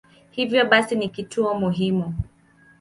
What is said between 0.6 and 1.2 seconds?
basi ni